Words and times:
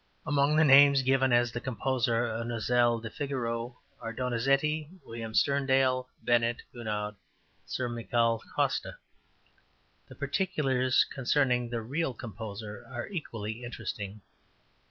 Among 0.25 0.55
the 0.55 0.63
names 0.63 1.03
given 1.03 1.31
as 1.31 1.51
the 1.51 1.59
composer 1.61 2.25
of 2.25 2.47
Nozze 2.47 3.03
di 3.03 3.09
Figaro 3.11 3.77
are 3.99 4.11
Donizetti, 4.11 4.89
William 5.05 5.33
Sterndale 5.35 6.07
Bennett, 6.23 6.63
Gunod, 6.73 7.09
and 7.09 7.17
Sir 7.67 7.87
Mickall 7.87 8.41
Costa. 8.55 8.95
The 10.07 10.15
particulars 10.15 11.03
concerning 11.13 11.69
the 11.69 11.83
real 11.83 12.15
composer 12.15 12.83
are 12.91 13.09
equally 13.09 13.63
interesting. 13.63 14.21